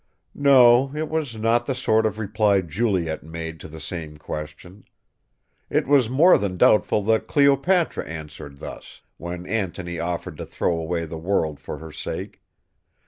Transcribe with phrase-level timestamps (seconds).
[0.33, 4.85] No, it was not the sort of reply Juliet made to the same question.
[5.69, 11.05] It is more than doubtful that Cleopatra answered thus, when Antony offered to throw away
[11.05, 12.41] the world for her sake.